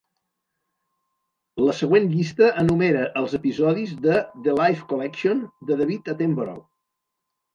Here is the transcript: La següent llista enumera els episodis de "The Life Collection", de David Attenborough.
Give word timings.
La 1.65 1.75
següent 1.79 2.07
llista 2.13 2.47
enumera 2.61 3.03
els 3.21 3.35
episodis 3.39 3.93
de 4.07 4.17
"The 4.47 4.57
Life 4.63 4.87
Collection", 4.93 5.43
de 5.71 5.77
David 5.83 6.09
Attenborough. 6.15 6.65